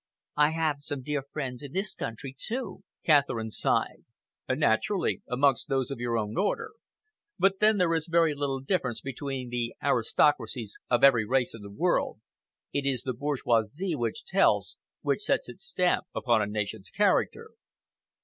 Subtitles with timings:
[0.37, 4.03] "I have some dear friends in this country, too," Catherine sighed.
[4.49, 6.71] "Naturally amongst those of your own order.
[7.37, 11.69] But then there is very little difference between the aristocracies of every race in the
[11.69, 12.19] world.
[12.73, 17.51] It is the bourgeoisie which tells, which sets its stamp upon a nation's character."